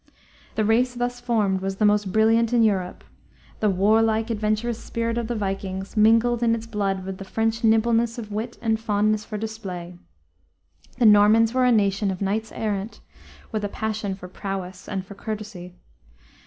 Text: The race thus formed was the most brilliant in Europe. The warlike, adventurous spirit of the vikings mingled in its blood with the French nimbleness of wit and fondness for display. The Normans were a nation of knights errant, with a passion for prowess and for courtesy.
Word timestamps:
The 0.55 0.65
race 0.65 0.95
thus 0.95 1.19
formed 1.19 1.61
was 1.61 1.75
the 1.75 1.85
most 1.85 2.11
brilliant 2.11 2.53
in 2.53 2.63
Europe. 2.63 3.03
The 3.59 3.69
warlike, 3.69 4.31
adventurous 4.31 4.83
spirit 4.83 5.15
of 5.15 5.27
the 5.27 5.35
vikings 5.35 5.95
mingled 5.95 6.41
in 6.41 6.55
its 6.55 6.65
blood 6.65 7.05
with 7.05 7.19
the 7.19 7.23
French 7.23 7.63
nimbleness 7.63 8.17
of 8.17 8.31
wit 8.31 8.57
and 8.63 8.79
fondness 8.79 9.25
for 9.25 9.37
display. 9.37 9.93
The 10.97 11.05
Normans 11.05 11.53
were 11.53 11.65
a 11.65 11.71
nation 11.71 12.09
of 12.09 12.19
knights 12.19 12.51
errant, 12.53 12.99
with 13.51 13.63
a 13.63 13.69
passion 13.69 14.15
for 14.15 14.27
prowess 14.27 14.89
and 14.89 15.05
for 15.05 15.13
courtesy. 15.13 15.75